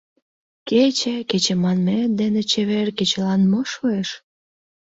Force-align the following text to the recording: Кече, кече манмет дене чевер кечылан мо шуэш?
Кече, 0.69 1.15
кече 1.29 1.53
манмет 1.63 2.09
дене 2.19 2.41
чевер 2.49 2.87
кечылан 2.97 3.41
мо 3.51 3.61
шуэш? 3.73 4.09